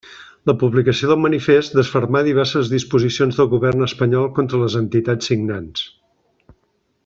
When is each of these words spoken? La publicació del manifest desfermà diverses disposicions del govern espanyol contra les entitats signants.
La 0.49 0.53
publicació 0.61 1.09
del 1.11 1.19
manifest 1.25 1.75
desfermà 1.79 2.23
diverses 2.29 2.73
disposicions 2.73 3.37
del 3.41 3.51
govern 3.53 3.87
espanyol 3.89 4.27
contra 4.39 4.63
les 4.65 4.79
entitats 4.83 5.33
signants. 5.33 5.89